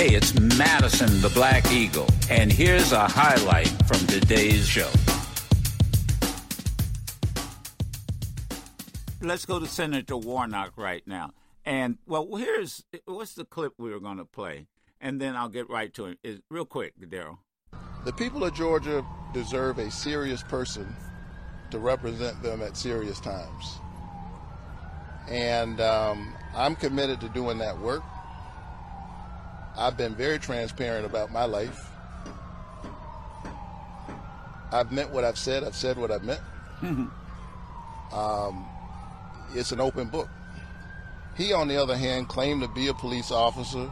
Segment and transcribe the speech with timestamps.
[0.00, 4.90] Hey, it's Madison the Black Eagle, and here's a highlight from today's show.
[9.20, 11.32] Let's go to Senator Warnock right now.
[11.66, 14.68] And, well, here's what's the clip we were going to play?
[15.02, 16.18] And then I'll get right to it.
[16.24, 17.36] It's real quick, Daryl.
[18.06, 19.04] The people of Georgia
[19.34, 20.96] deserve a serious person
[21.70, 23.74] to represent them at serious times.
[25.28, 28.02] And um, I'm committed to doing that work.
[29.76, 31.90] I've been very transparent about my life.
[34.72, 35.64] I've meant what I've said.
[35.64, 36.40] I've said what I've meant.
[38.12, 38.66] um,
[39.54, 40.28] it's an open book.
[41.36, 43.90] He, on the other hand, claimed to be a police officer.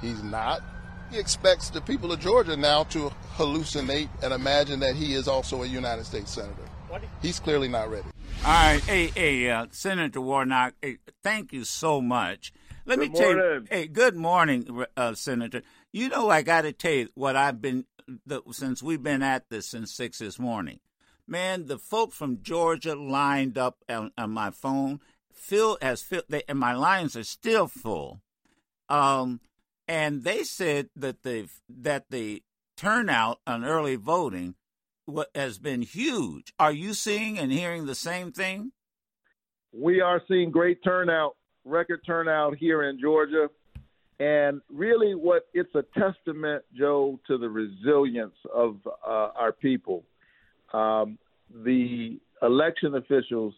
[0.00, 0.62] He's not.
[1.10, 5.62] He expects the people of Georgia now to hallucinate and imagine that he is also
[5.62, 6.54] a United States senator.
[7.22, 8.08] He's clearly not ready.
[8.44, 12.52] All right, hey, hey, uh, Senator Warnock, hey, thank you so much.
[12.86, 15.62] Let good me tell you, hey, good morning, uh, Senator.
[15.92, 17.84] You know, I got to tell you what I've been
[18.24, 20.78] the, since we've been at this since six this morning.
[21.26, 25.00] Man, the folks from Georgia lined up on, on my phone.
[25.32, 28.22] Phil has filled, they, and my lines are still full.
[28.88, 29.40] Um,
[29.88, 32.44] and they said that the that the
[32.76, 34.54] turnout on early voting
[35.06, 36.52] what has been huge.
[36.58, 38.72] Are you seeing and hearing the same thing?
[39.72, 43.48] We are seeing great turnout, record turnout here in Georgia.
[44.18, 50.04] And really, what it's a testament, Joe, to the resilience of uh, our people.
[50.72, 51.18] Um,
[51.64, 53.52] the election officials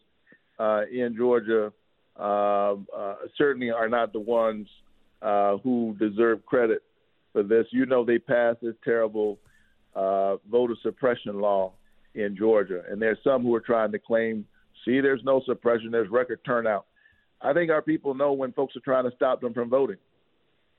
[0.59, 1.73] uh, in Georgia
[2.19, 4.67] uh, uh, certainly are not the ones
[5.23, 6.83] uh, who deserve credit
[7.33, 7.67] for this.
[7.71, 9.39] You know, they passed this terrible
[9.95, 11.73] uh, voter suppression law
[12.15, 14.45] in Georgia, and there's some who are trying to claim,
[14.85, 16.87] see, there's no suppression, there's record turnout.
[17.41, 19.99] I think our people know when folks are trying to stop them from voting,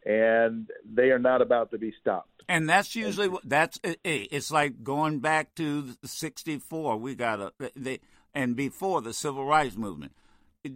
[0.06, 2.44] and they are not about to be stopped.
[2.48, 6.98] And that's usually that's it's like going back to '64.
[6.98, 8.00] We got a uh, they,
[8.34, 10.14] and before the civil rights movement.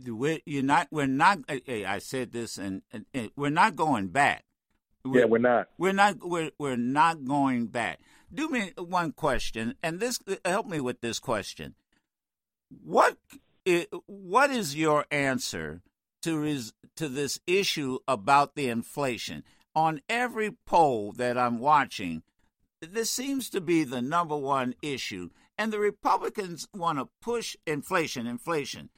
[0.08, 0.88] We're, you're not.
[0.91, 1.40] We're not.
[1.50, 4.46] I said this, and, and we're not going back.
[5.03, 5.68] We're, yeah, we're not.
[5.78, 6.16] We're not.
[6.22, 8.00] We're we're not going back.
[8.34, 11.75] Do me one question, and this uh, help me with this question.
[12.84, 13.18] What
[14.06, 15.81] what is your answer
[16.24, 16.62] to
[16.96, 19.44] to this issue about the inflation?
[19.75, 22.22] On every poll that I'm watching,
[22.81, 28.28] this seems to be the number one issue, and the Republicans want to push inflation,
[28.28, 28.90] inflation,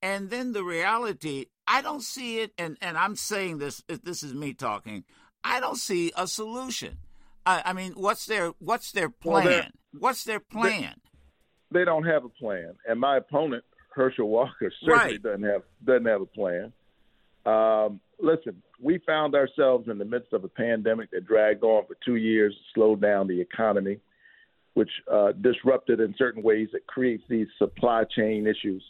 [0.00, 1.46] and then the reality.
[1.66, 3.82] I don't see it, and, and I'm saying this.
[3.88, 5.04] This is me talking.
[5.44, 6.98] I don't see a solution.
[7.44, 9.44] I, I mean, what's their what's their plan?
[9.44, 9.62] Well,
[9.98, 10.94] what's their plan?
[11.70, 13.64] They, they, don't have a plan, and my opponent
[13.94, 15.22] Herschel Walker certainly right.
[15.22, 16.72] doesn't have doesn't have a plan.
[17.44, 21.96] Um, listen, we found ourselves in the midst of a pandemic that dragged on for
[22.04, 23.98] two years, slowed down the economy,
[24.74, 26.68] which uh, disrupted in certain ways.
[26.72, 28.82] It creates these supply chain issues,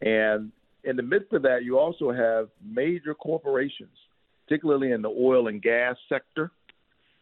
[0.00, 0.50] and
[0.84, 3.96] in the midst of that, you also have major corporations,
[4.46, 6.50] particularly in the oil and gas sector,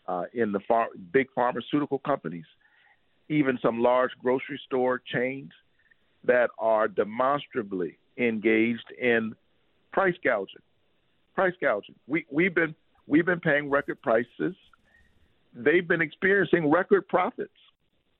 [0.08, 2.44] uh, in the far- big pharmaceutical companies,
[3.28, 5.52] even some large grocery store chains
[6.24, 9.34] that are demonstrably engaged in
[9.92, 10.62] price gouging.
[11.34, 11.94] Price gouging.
[12.06, 12.74] We we've been
[13.06, 14.54] we've been paying record prices.
[15.54, 17.50] They've been experiencing record profits.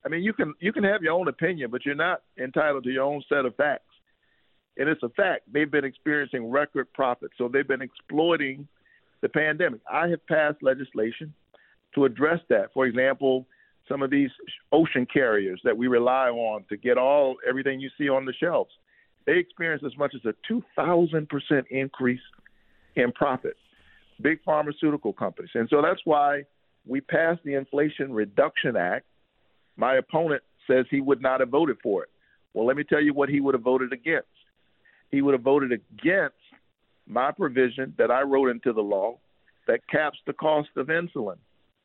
[0.04, 2.90] I mean, you can you can have your own opinion, but you're not entitled to
[2.90, 3.84] your own set of facts.
[4.76, 5.52] And it's a fact.
[5.52, 7.34] They've been experiencing record profits.
[7.36, 8.66] So they've been exploiting
[9.20, 9.80] the pandemic.
[9.90, 11.32] I have passed legislation
[11.94, 12.72] to address that.
[12.72, 13.46] For example,
[13.92, 14.30] some of these
[14.72, 18.70] ocean carriers that we rely on to get all everything you see on the shelves,
[19.26, 21.26] they experience as much as a 2,000%
[21.68, 22.20] increase
[22.96, 23.54] in profit.
[24.22, 25.50] Big pharmaceutical companies.
[25.54, 26.44] And so that's why
[26.86, 29.04] we passed the Inflation Reduction Act.
[29.76, 32.08] My opponent says he would not have voted for it.
[32.54, 34.28] Well, let me tell you what he would have voted against.
[35.10, 36.36] He would have voted against
[37.06, 39.18] my provision that I wrote into the law
[39.66, 41.36] that caps the cost of insulin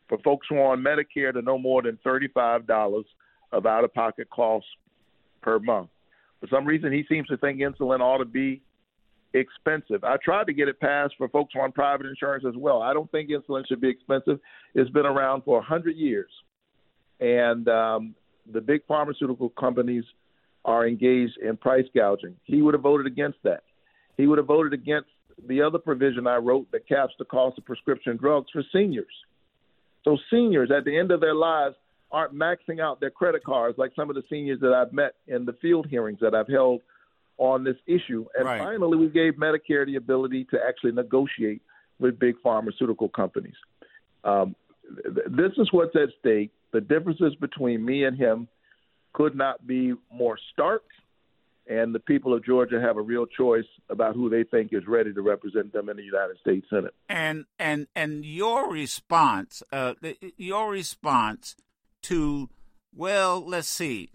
[0.10, 3.04] for folks who are on Medicare to no more than $35
[3.52, 4.70] of out of pocket costs
[5.42, 5.90] per month.
[6.40, 8.62] For some reason, he seems to think insulin ought to be
[9.34, 10.04] expensive.
[10.04, 12.82] I tried to get it passed for folks on private insurance as well.
[12.82, 14.40] I don't think insulin should be expensive.
[14.74, 16.30] It's been around for 100 years.
[17.20, 18.16] And um,
[18.52, 20.04] the big pharmaceutical companies
[20.66, 22.36] are engaged in price gouging.
[22.44, 23.64] He would have voted against that.
[24.18, 25.10] He would have voted against
[25.48, 29.06] the other provision I wrote that caps the cost of prescription drugs for seniors.
[30.08, 31.76] So seniors at the end of their lives
[32.12, 35.44] aren't maxing out their credit cards like some of the seniors that I've met in
[35.44, 36.80] the field hearings that I've held
[37.38, 38.26] on this issue.
[38.38, 38.58] And right.
[38.58, 41.62] finally, we gave Medicare the ability to actually negotiate
[42.00, 43.56] with big pharmaceutical companies.
[44.24, 44.56] Um,
[45.04, 46.52] th- this is what's at stake.
[46.72, 48.48] The differences between me and him
[49.12, 50.84] could not be more stark,
[51.70, 55.14] and the people of Georgia have a real choice about who they think is ready
[55.14, 56.94] to represent them in the United States Senate.
[57.10, 59.94] And and and your response, uh,
[60.38, 61.56] your response
[62.04, 62.50] to,
[62.96, 64.10] well, let's see,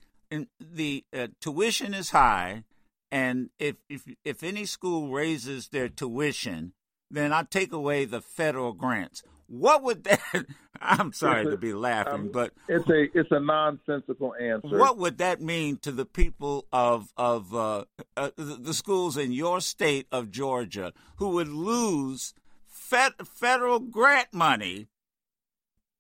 [0.60, 2.64] the uh, tuition is high,
[3.10, 6.72] and if if if any school raises their tuition,
[7.10, 9.22] then I take away the federal grants.
[9.52, 10.46] What would that?
[10.80, 14.78] I'm sorry a, to be laughing, um, but it's a it's a nonsensical answer.
[14.78, 17.84] What would that mean to the people of of uh,
[18.16, 22.32] uh, the schools in your state of Georgia who would lose
[22.66, 24.88] fed, federal grant money?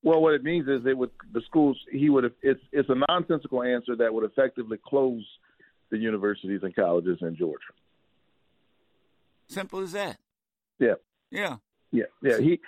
[0.02, 2.96] Well, what it means is it would the schools he would have it's it's a
[3.06, 5.24] nonsensical answer that would effectively close
[5.90, 7.60] the universities and colleges in Georgia.
[9.46, 10.16] Simple as that.
[10.78, 10.94] Yeah.
[11.30, 11.56] Yeah.
[11.92, 12.04] Yeah.
[12.22, 12.38] Yeah.
[12.38, 12.58] He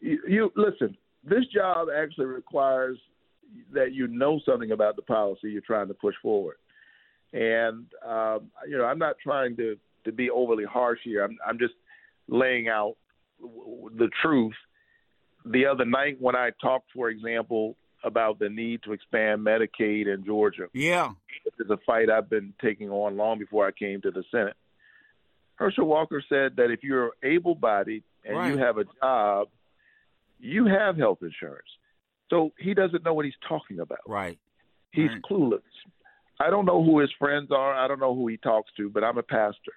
[0.00, 0.96] you, you, listen.
[1.22, 2.98] This job actually requires
[3.72, 6.56] that you know something about the policy you're trying to push forward.
[7.32, 11.22] And um, you know, I'm not trying to to be overly harsh here.
[11.24, 11.74] I'm I'm just
[12.28, 12.96] laying out
[13.40, 14.54] the truth.
[15.44, 20.24] The other night when I talked, for example, about the need to expand Medicaid in
[20.24, 20.66] Georgia.
[20.72, 21.12] Yeah.
[21.44, 24.56] This is a fight I've been taking on long before I came to the Senate.
[25.56, 28.52] Herschel Walker said that if you're able bodied and right.
[28.52, 29.48] you have a job,
[30.40, 31.68] you have health insurance.
[32.30, 34.00] So he doesn't know what he's talking about.
[34.06, 34.38] Right.
[34.92, 35.22] He's right.
[35.28, 35.60] clueless.
[36.40, 37.74] I don't know who his friends are.
[37.74, 39.72] I don't know who he talks to, but I'm a pastor.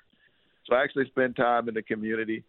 [0.66, 2.44] So I actually spend time in the community,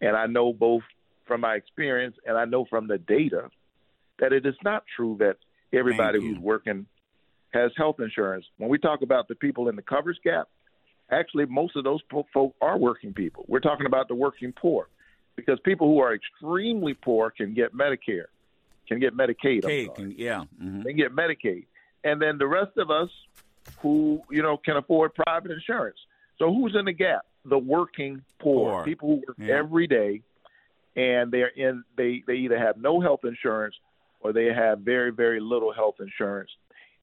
[0.00, 0.82] and I know both
[1.26, 3.50] from my experience and I know from the data
[4.18, 5.36] that it is not true that
[5.76, 6.86] everybody who's working
[7.52, 8.46] has health insurance.
[8.56, 10.48] When we talk about the people in the coverage gap,
[11.10, 12.00] actually most of those
[12.32, 13.44] folk are working people.
[13.48, 14.88] We're talking about the working poor
[15.38, 18.24] because people who are extremely poor can get Medicare,
[18.88, 19.94] can get Medicaid.
[19.94, 20.82] Can, yeah, mm-hmm.
[20.82, 21.66] they get Medicaid,
[22.02, 23.08] and then the rest of us
[23.78, 25.96] who you know can afford private insurance.
[26.40, 27.24] So who's in the gap?
[27.44, 28.84] The working poor, poor.
[28.84, 29.54] people who work yeah.
[29.54, 30.22] every day,
[30.96, 31.84] and they're in.
[31.96, 33.76] They they either have no health insurance
[34.20, 36.50] or they have very very little health insurance.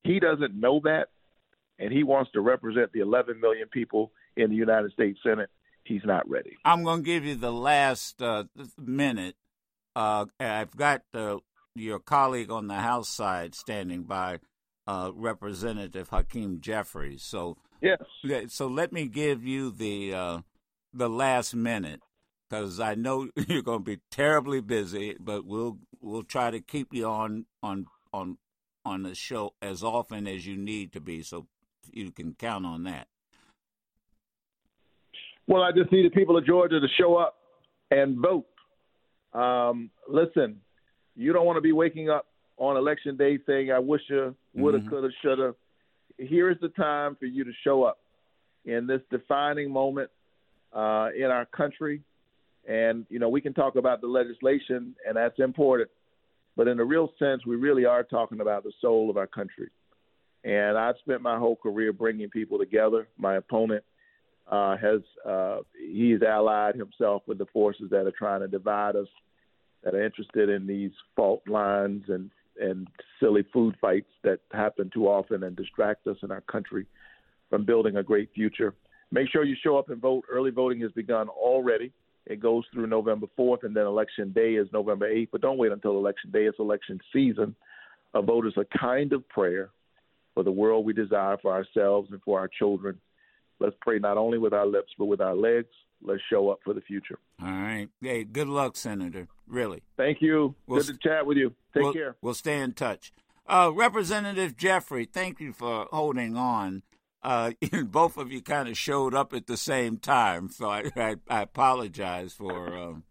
[0.04, 1.08] He doesn't know that,
[1.80, 5.50] and he wants to represent the 11 million people in the United States Senate
[5.86, 6.58] he's not ready.
[6.66, 8.46] I'm going to give you the last uh,
[8.78, 9.36] minute.
[9.96, 11.38] Uh, I've got uh,
[11.74, 14.40] your colleague on the House side standing by,
[14.88, 17.24] uh, Representative Hakeem Jeffries.
[17.24, 18.00] So yes,
[18.50, 20.40] so let me give you the uh,
[20.94, 22.02] the last minute
[22.50, 26.94] because I know you're going to be terribly busy, but we'll we'll try to keep
[26.94, 28.38] you on on on
[28.84, 31.48] on the show as often as you need to be, so
[31.92, 33.08] you can count on that.
[35.48, 37.36] Well, I just need the people of Georgia to show up
[37.92, 38.46] and vote.
[39.34, 40.60] Um, listen,
[41.16, 42.26] you don't want to be waking up
[42.58, 44.90] on election day saying, I wish you woulda, mm-hmm.
[44.90, 45.56] coulda, shoulda.
[46.18, 48.00] Here is the time for you to show up
[48.66, 50.10] in this defining moment
[50.74, 52.02] uh, in our country.
[52.68, 55.90] And, you know, we can talk about the legislation, and that's important.
[56.58, 59.70] But in a real sense, we really are talking about the soul of our country.
[60.44, 63.08] And I've spent my whole career bringing people together.
[63.18, 63.84] My opponent
[64.48, 69.08] uh, has uh, he's allied himself with the forces that are trying to divide us,
[69.84, 72.88] that are interested in these fault lines and and
[73.20, 76.86] silly food fights that happen too often and distract us in our country
[77.50, 78.74] from building a great future.
[79.12, 80.24] Make sure you show up and vote.
[80.32, 81.92] Early voting has begun already.
[82.26, 85.30] It goes through November 4th, and then election day is November 8th.
[85.32, 86.46] But don't wait until election day.
[86.46, 87.56] It's election season.
[88.14, 89.70] A vote is a kind of prayer
[90.34, 92.98] for the world we desire for ourselves and for our children
[93.60, 95.70] Let's pray not only with our lips, but with our legs.
[96.02, 97.18] Let's show up for the future.
[97.42, 97.88] All right.
[98.02, 99.28] Hey, good luck, Senator.
[99.48, 99.82] Really.
[99.98, 100.56] Thank you.
[100.68, 101.54] We'll good to chat with you.
[101.74, 102.16] Take we'll, care.
[102.22, 103.12] We'll stay in touch.
[103.48, 106.84] Uh, Representative Jeffrey, thank you for holding on.
[107.24, 107.52] Uh,
[107.86, 111.42] both of you kind of showed up at the same time, so I, I, I
[111.42, 113.04] apologize for um,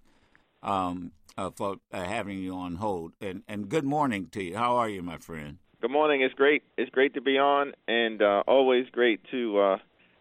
[0.63, 3.13] um, uh, for uh, having you on hold.
[3.21, 4.57] And and good morning to you.
[4.57, 5.59] How are you, my friend?
[5.81, 6.23] Good morning.
[6.23, 6.63] It's great.
[6.79, 9.77] It's great to be on, and uh, always great to uh,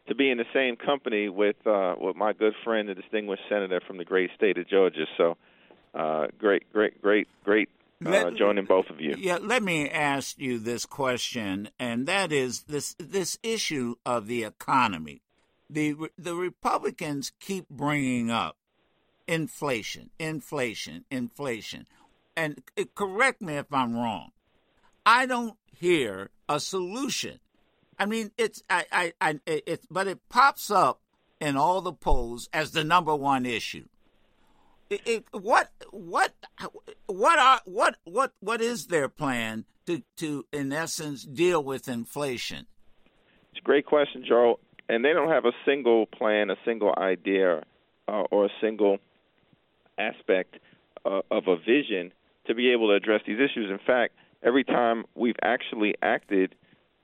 [0.07, 3.81] to be in the same company with uh, with my good friend, the distinguished senator
[3.85, 5.05] from the great state of Georgia.
[5.17, 5.37] So,
[5.93, 7.69] uh, great, great, great, great
[8.05, 9.15] uh, let, joining both of you.
[9.17, 14.43] Yeah, let me ask you this question, and that is this this issue of the
[14.43, 15.21] economy.
[15.69, 18.57] The the Republicans keep bringing up
[19.27, 21.87] inflation, inflation, inflation,
[22.35, 24.31] and uh, correct me if I'm wrong.
[25.05, 27.39] I don't hear a solution
[28.03, 30.99] I mean, it's I, I, I it's but it pops up
[31.39, 33.85] in all the polls as the number one issue.
[34.89, 36.33] It, it, what what
[37.05, 42.67] what are what what what is their plan to to in essence deal with inflation?
[43.51, 44.59] It's a great question, Joe.
[44.89, 47.63] And they don't have a single plan, a single idea,
[48.09, 48.97] uh, or a single
[49.97, 50.57] aspect
[51.05, 52.11] uh, of a vision
[52.47, 53.71] to be able to address these issues.
[53.71, 56.53] In fact, every time we've actually acted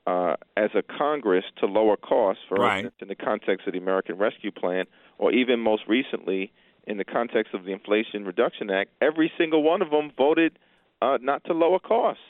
[0.09, 2.85] uh, as a Congress to lower costs, for right.
[2.85, 4.85] instance, in the context of the American Rescue Plan,
[5.19, 6.51] or even most recently
[6.87, 10.57] in the context of the Inflation Reduction Act, every single one of them voted
[11.03, 12.23] uh, not to lower costs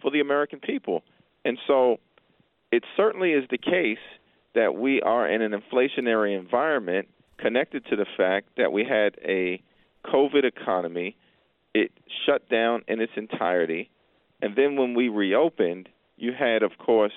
[0.00, 1.02] for the American people.
[1.44, 1.98] And so
[2.72, 3.98] it certainly is the case
[4.54, 9.62] that we are in an inflationary environment connected to the fact that we had a
[10.06, 11.16] COVID economy.
[11.74, 11.92] It
[12.24, 13.90] shut down in its entirety.
[14.40, 17.12] And then when we reopened, you had, of course,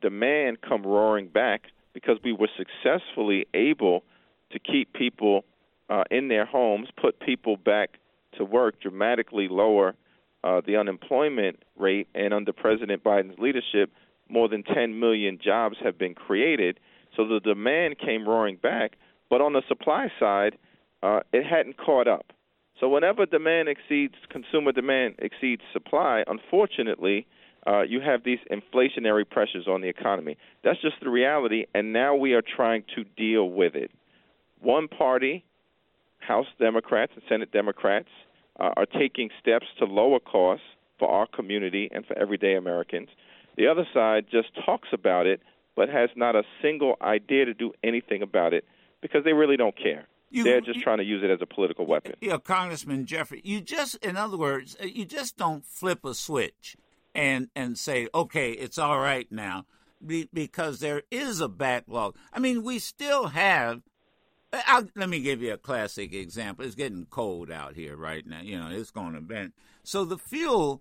[0.00, 4.02] demand come roaring back because we were successfully able
[4.52, 5.44] to keep people
[5.88, 7.98] uh, in their homes, put people back
[8.36, 9.94] to work, dramatically lower
[10.42, 13.90] uh, the unemployment rate, and under President Biden's leadership,
[14.28, 16.78] more than 10 million jobs have been created.
[17.16, 18.92] So the demand came roaring back,
[19.30, 20.56] but on the supply side,
[21.02, 22.32] uh, it hadn't caught up.
[22.80, 27.26] So whenever demand exceeds consumer demand exceeds supply, unfortunately,
[27.66, 30.36] uh, you have these inflationary pressures on the economy.
[30.62, 33.90] That's just the reality, and now we are trying to deal with it.
[34.60, 35.44] One party,
[36.18, 38.08] House Democrats and Senate Democrats,
[38.58, 40.64] uh, are taking steps to lower costs
[40.98, 43.08] for our community and for everyday Americans.
[43.56, 45.40] The other side just talks about it,
[45.76, 48.64] but has not a single idea to do anything about it
[49.00, 50.06] because they really don't care.
[50.30, 52.14] You, They're just you, trying to use it as a political weapon.
[52.20, 56.76] Yeah, Congressman Jeffrey, you just, in other words, you just don't flip a switch
[57.14, 59.66] and and say, okay, it's all right now,
[60.32, 62.16] because there is a backlog.
[62.32, 63.82] I mean, we still have.
[64.52, 66.64] Uh, I'll, let me give you a classic example.
[66.64, 68.40] It's getting cold out here right now.
[68.40, 69.52] You know, it's going to bend.
[69.82, 70.80] So the fuel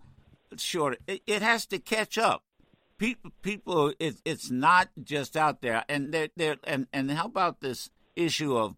[0.58, 2.44] short, it, it has to catch up
[2.98, 7.60] people people it, it's not just out there and they're, they're and and how about
[7.60, 8.76] this issue of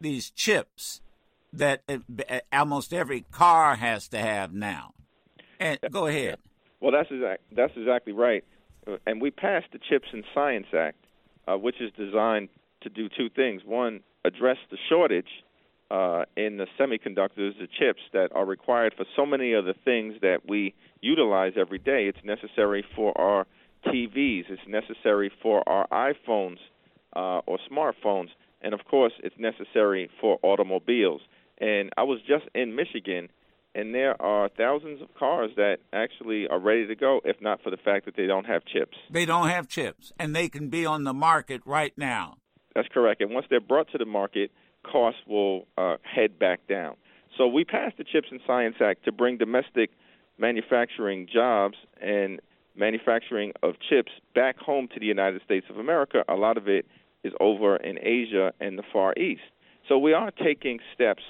[0.00, 1.00] these chips
[1.52, 1.98] that uh,
[2.28, 4.92] uh, almost every car has to have now
[5.58, 6.38] and go ahead
[6.80, 8.44] well that's exact, that's exactly right
[8.86, 10.98] uh, and we passed the chips and science act
[11.48, 12.48] uh, which is designed
[12.80, 15.28] to do two things one address the shortage
[15.90, 20.14] uh, in the semiconductors, the chips that are required for so many of the things
[20.20, 22.06] that we utilize every day.
[22.06, 23.46] It's necessary for our
[23.86, 26.58] TVs, it's necessary for our iPhones
[27.14, 28.28] uh, or smartphones,
[28.62, 31.20] and of course, it's necessary for automobiles.
[31.58, 33.28] And I was just in Michigan,
[33.76, 37.70] and there are thousands of cars that actually are ready to go, if not for
[37.70, 38.96] the fact that they don't have chips.
[39.10, 42.38] They don't have chips, and they can be on the market right now.
[42.74, 43.20] That's correct.
[43.20, 44.50] And once they're brought to the market,
[44.82, 46.96] costs will uh, head back down.
[47.36, 49.90] So we passed the Chips and Science Act to bring domestic
[50.38, 52.40] manufacturing jobs and
[52.76, 56.24] manufacturing of chips back home to the United States of America.
[56.28, 56.86] A lot of it
[57.24, 59.42] is over in Asia and the Far East.
[59.86, 61.22] So we are taking steps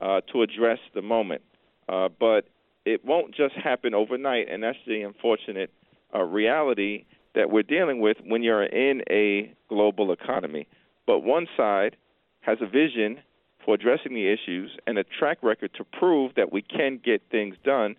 [0.00, 1.42] uh, to address the moment,
[1.88, 2.46] uh, but
[2.84, 5.70] it won't just happen overnight, and that's the unfortunate
[6.14, 10.66] uh, reality that we're dealing with when you're in a global economy.
[11.06, 11.96] But one side
[12.40, 13.20] has a vision
[13.64, 17.56] for addressing the issues and a track record to prove that we can get things
[17.64, 17.96] done.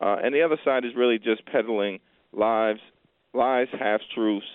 [0.00, 2.00] Uh, and the other side is really just peddling
[2.32, 2.76] lies,
[3.32, 4.46] lies, half truths,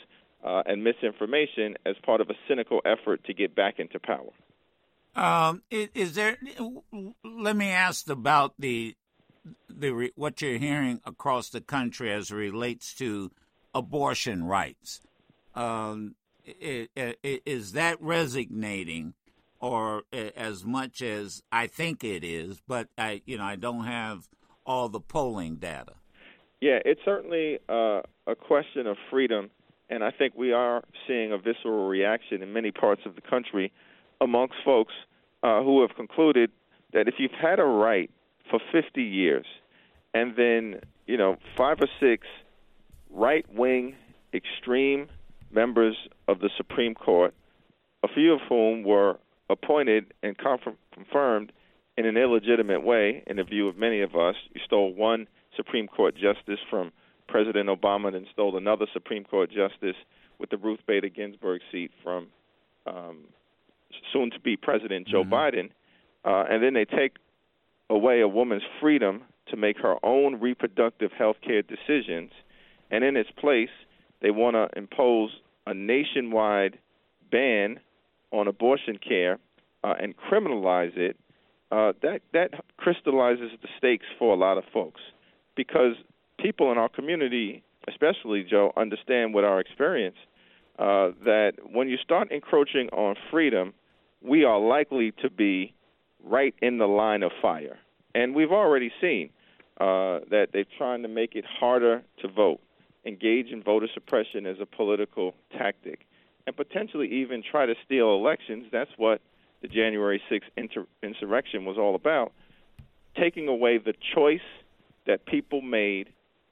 [0.44, 4.32] uh, and misinformation as part of a cynical effort to get back into power.
[5.16, 6.38] Um, is there?
[7.24, 8.96] Let me ask about the
[9.70, 13.32] the what you're hearing across the country as relates to
[13.74, 15.02] abortion rights.
[15.56, 19.14] Um, is that resonating
[19.60, 24.28] or as much as I think it is, but I, you know, I don't have
[24.66, 25.94] all the polling data.
[26.62, 29.50] Yeah, it's certainly uh, a question of freedom,
[29.90, 33.72] and I think we are seeing a visceral reaction in many parts of the country
[34.22, 34.94] amongst folks
[35.44, 36.52] uh, who have concluded
[36.94, 38.10] that if you've had a right
[38.50, 39.46] for 50 years,
[40.14, 42.26] and then you know five or six
[43.10, 43.96] right-wing
[44.34, 45.08] extreme
[45.52, 45.96] members
[46.28, 47.34] of the Supreme Court,
[48.04, 49.18] a few of whom were
[49.50, 51.52] appointed and confirmed
[51.98, 54.36] in an illegitimate way, in the view of many of us.
[54.54, 56.92] You stole one Supreme Court justice from
[57.28, 59.96] President Obama, and stole another Supreme Court justice
[60.40, 62.28] with the Ruth Bader Ginsburg seat from
[62.88, 63.26] um,
[64.14, 65.34] soon to be President Joe mm-hmm.
[65.34, 65.70] Biden.
[66.26, 67.18] Uh, and then they take
[67.90, 72.32] away a woman's freedom to make her own reproductive health care decisions.
[72.92, 73.70] And in its place,
[74.22, 75.32] they want to impose
[75.66, 76.78] a nationwide
[77.32, 77.80] ban
[78.32, 79.40] on abortion care
[79.84, 81.18] uh, and criminalize it
[81.72, 85.02] uh, that that crystallizes the stakes for a lot of folks
[85.56, 85.94] because
[86.40, 90.18] people in our community, especially Joe, understand with our experience
[90.80, 93.74] uh, that when you start encroaching on freedom,
[94.22, 95.74] we are likely to be
[96.24, 97.78] right in the line of fire.
[98.14, 99.30] And we've already seen
[99.80, 102.60] uh, that they're trying to make it harder to vote,
[103.06, 106.06] engage in voter suppression as a political tactic,
[106.46, 108.66] and potentially even try to steal elections.
[108.72, 109.22] That's what
[109.62, 112.34] the January 6th inter- insurrection was all about.
[113.18, 114.40] Taking away the choice
[115.06, 116.10] that people made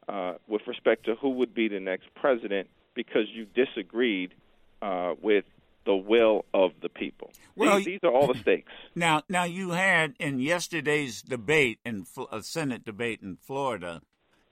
[0.08, 4.34] uh, with respect to who would be the next president because you disagreed
[4.82, 5.46] uh, with
[5.88, 7.32] the will of the people.
[7.56, 8.72] Well, these, these, are all the stakes.
[8.96, 14.01] Now, now you had in yesterday's debate in a Senate debate in Florida,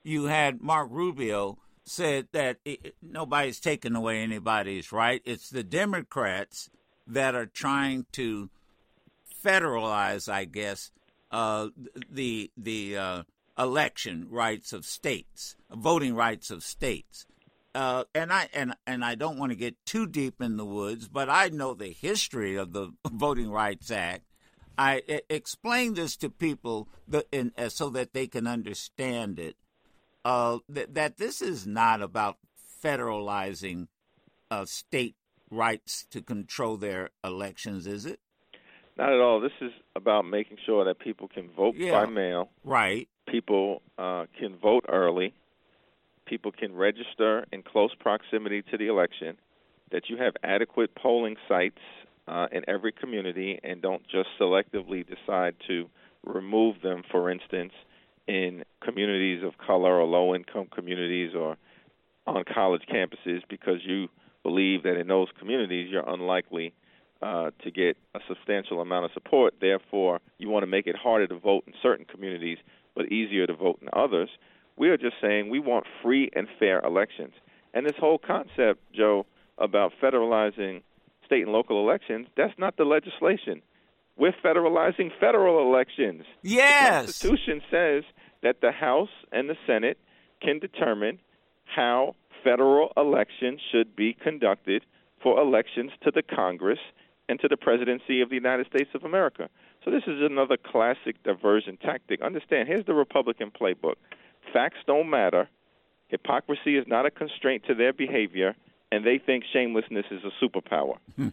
[0.02, 5.20] you had Marco Rubio said that it, nobody's taking away anybody's right.
[5.24, 6.70] It's the Democrats
[7.06, 8.50] that are trying to
[9.44, 10.90] federalize, I guess,
[11.30, 11.68] uh,
[12.10, 13.22] the the uh,
[13.58, 17.26] election rights of states, voting rights of states.
[17.76, 21.08] Uh, and I and and I don't want to get too deep in the woods,
[21.08, 24.22] but I know the history of the Voting Rights Act.
[24.78, 29.56] I, I explain this to people that, in, uh, so that they can understand it.
[30.24, 32.38] Uh, that, that this is not about
[32.82, 33.88] federalizing
[34.50, 35.14] uh, state
[35.50, 38.20] rights to control their elections, is it?
[38.96, 39.38] Not at all.
[39.38, 42.48] This is about making sure that people can vote yeah, by mail.
[42.64, 43.06] Right.
[43.28, 45.34] People uh, can vote early
[46.26, 49.36] people can register in close proximity to the election,
[49.92, 51.78] that you have adequate polling sites
[52.28, 55.88] uh, in every community and don't just selectively decide to
[56.24, 57.72] remove them, for instance,
[58.26, 61.56] in communities of color or low income communities or
[62.26, 64.08] on college campuses because you
[64.42, 66.72] believe that in those communities you're unlikely
[67.22, 69.54] uh, to get a substantial amount of support.
[69.60, 72.58] Therefore, you want to make it harder to vote in certain communities
[72.94, 74.28] but easier to vote in others.
[74.76, 77.34] We are just saying we want free and fair elections.
[77.74, 79.26] And this whole concept, Joe,
[79.58, 80.82] about federalizing
[81.24, 83.62] state and local elections, that's not the legislation.
[84.16, 86.24] We're federalizing federal elections.
[86.42, 87.20] Yes.
[87.20, 88.04] The Constitution says
[88.42, 89.98] that the House and the Senate
[90.40, 91.18] can determine
[91.64, 94.84] how federal elections should be conducted
[95.22, 96.78] for elections to the Congress
[97.28, 99.48] and to the presidency of the United States of America.
[99.84, 102.22] So this is another classic diversion tactic.
[102.22, 103.96] Understand, here's the Republican playbook.
[104.52, 105.48] Facts don't matter.
[106.08, 108.54] Hypocrisy is not a constraint to their behavior,
[108.92, 110.96] and they think shamelessness is a superpower.
[111.16, 111.28] Hmm.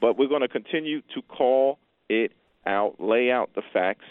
[0.00, 2.32] But we're going to continue to call it
[2.66, 4.04] out, lay out the facts,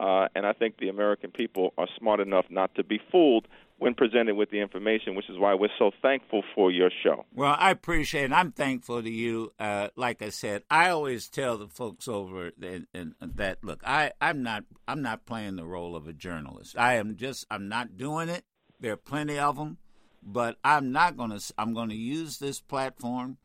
[0.00, 3.46] uh, and I think the American people are smart enough not to be fooled
[3.78, 7.24] when presented with the information, which is why we're so thankful for your show.
[7.32, 8.32] Well, I appreciate it.
[8.32, 9.52] I'm thankful to you.
[9.58, 12.86] Uh, like I said, I always tell the folks over that,
[13.20, 16.76] that look, I, I'm not I'm not playing the role of a journalist.
[16.76, 18.44] I am just I'm not doing it.
[18.80, 19.78] There are plenty of them,
[20.22, 21.54] but I'm not going to.
[21.56, 23.38] I'm going to use this platform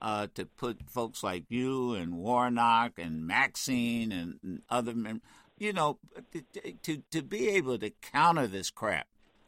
[0.00, 5.22] uh, to put folks like you and Warnock and Maxine and, and other, men,
[5.58, 5.98] you know,
[6.32, 9.06] to, to to be able to counter this crap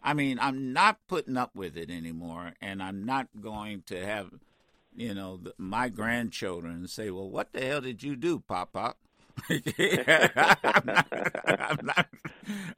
[0.09, 4.31] I mean, I'm not putting up with it anymore, and I'm not going to have,
[4.97, 8.97] you know, the, my grandchildren say, "Well, what the hell did you do, Pop Pop?"
[9.51, 9.61] I'm
[10.87, 11.07] not,
[11.47, 12.07] I'm not,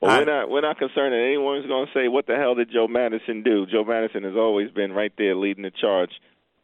[0.03, 2.73] well, we're not we're not concerned that anyone's going to say, "What the hell did
[2.73, 6.11] Joe Madison do?" Joe Madison has always been right there leading the charge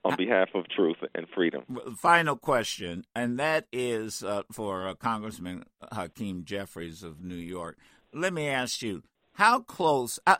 [0.05, 1.63] on behalf of truth and freedom.
[1.97, 7.79] Final question, and that is uh, for uh, Congressman Hakeem Jeffries of New York.
[8.13, 9.05] Let me ask you:
[9.37, 10.19] how close?
[10.27, 10.37] Uh,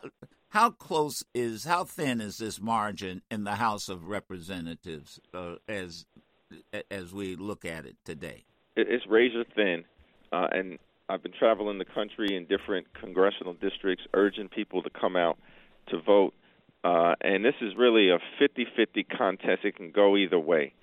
[0.49, 6.05] how close is how thin is this margin in the House of Representatives uh, as
[6.89, 8.43] as we look at it today?
[8.75, 9.83] It's razor thin,
[10.31, 10.79] uh, and
[11.09, 15.37] I've been traveling the country in different congressional districts, urging people to come out
[15.89, 16.33] to vote.
[16.83, 19.63] Uh, and this is really a 50-50 contest.
[19.63, 20.73] It can go either way,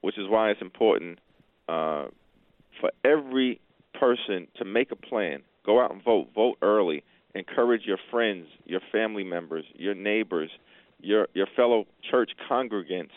[0.00, 1.18] which is why it's important
[1.68, 2.06] uh,
[2.80, 3.60] for every
[3.94, 5.42] person to make a plan.
[5.64, 6.28] Go out and vote.
[6.34, 7.02] Vote early
[7.38, 10.50] encourage your friends, your family members, your neighbors,
[11.00, 13.10] your your fellow church congregants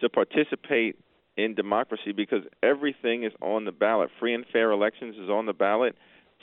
[0.00, 0.96] to participate
[1.36, 4.10] in democracy because everything is on the ballot.
[4.18, 5.94] Free and fair elections is on the ballot.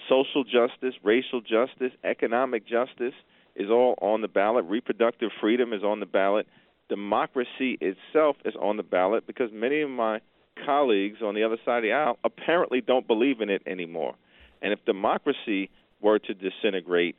[0.09, 3.13] Social justice, racial justice, economic justice
[3.55, 4.65] is all on the ballot.
[4.65, 6.47] Reproductive freedom is on the ballot.
[6.89, 10.19] Democracy itself is on the ballot because many of my
[10.65, 14.15] colleagues on the other side of the aisle apparently don't believe in it anymore.
[14.61, 15.69] And if democracy
[16.01, 17.15] were to disintegrate,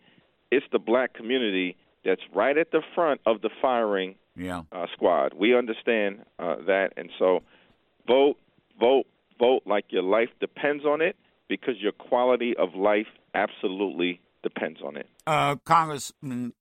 [0.50, 4.62] it's the black community that's right at the front of the firing yeah.
[4.72, 5.35] uh, squad.
[5.35, 7.40] We understand uh, that, and so
[8.06, 8.37] vote,
[8.78, 9.06] vote,
[9.38, 11.16] vote like your life depends on it.
[11.48, 15.09] because your quality of life absolutely depends on it.
[15.26, 16.52] Uh, Congressman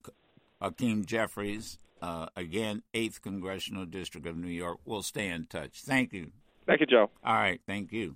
[0.61, 4.79] Hakeem Jeffries, uh, again, 8th Congressional District of New York.
[4.85, 5.81] We'll stay in touch.
[5.81, 6.31] Thank you.
[6.65, 7.09] Thank you, Joe.
[7.23, 7.61] All right.
[7.67, 8.15] Thank you.